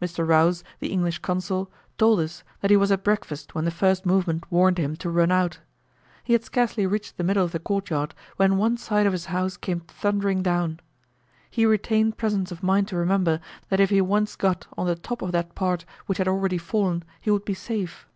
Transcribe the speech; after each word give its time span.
Mr. 0.00 0.24
Rouse, 0.24 0.62
the 0.78 0.92
English 0.92 1.18
consul, 1.18 1.68
told 1.98 2.20
us 2.20 2.44
that 2.60 2.70
he 2.70 2.76
was 2.76 2.92
at 2.92 3.02
breakfast 3.02 3.56
when 3.56 3.64
the 3.64 3.72
first 3.72 4.06
movement 4.06 4.44
warned 4.48 4.78
him 4.78 4.94
to 4.94 5.10
run 5.10 5.32
out. 5.32 5.58
He 6.22 6.32
had 6.32 6.44
scarcely 6.44 6.86
reached 6.86 7.16
the 7.16 7.24
middle 7.24 7.44
of 7.44 7.50
the 7.50 7.58
courtyard, 7.58 8.14
when 8.36 8.56
one 8.56 8.76
side 8.76 9.04
of 9.04 9.12
his 9.12 9.24
house 9.24 9.56
came 9.56 9.80
thundering 9.80 10.44
down. 10.44 10.78
He 11.50 11.66
retained 11.66 12.16
presence 12.16 12.52
of 12.52 12.62
mind 12.62 12.86
to 12.86 12.96
remember, 12.96 13.40
that 13.68 13.80
if 13.80 13.90
he 13.90 14.00
once 14.00 14.36
got 14.36 14.68
on 14.78 14.86
the 14.86 14.94
top 14.94 15.22
of 15.22 15.32
that 15.32 15.56
part 15.56 15.84
which 16.06 16.18
had 16.18 16.28
already 16.28 16.56
fallen, 16.56 17.02
he 17.20 17.32
would 17.32 17.44
be 17.44 17.54
safe. 17.54 18.06